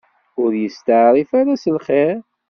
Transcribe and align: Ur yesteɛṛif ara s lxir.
Ur 0.43 0.51
yesteɛṛif 0.61 1.29
ara 1.39 1.53
s 1.63 1.65
lxir. 1.75 2.17